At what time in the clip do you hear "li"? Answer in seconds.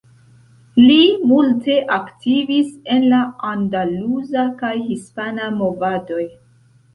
0.85-1.01